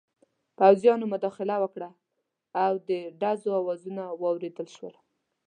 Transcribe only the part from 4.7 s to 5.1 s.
شول.